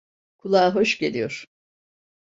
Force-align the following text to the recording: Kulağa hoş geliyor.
Kulağa 0.37 0.75
hoş 0.75 0.97
geliyor. 0.99 1.45